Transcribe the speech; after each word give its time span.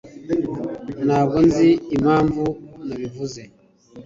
Ntabwo 1.05 1.37
nzi 1.47 1.69
impamvu 1.95 2.43
nabivuze. 2.87 3.41